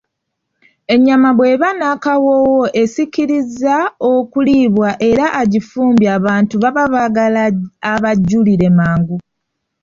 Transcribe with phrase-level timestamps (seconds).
[0.93, 3.75] Ennyama bw'eba n'akawoowo esikiriza
[4.13, 7.41] okuliibwa era agifumbye abantu baba baagala
[7.91, 9.17] abajjulire mangu.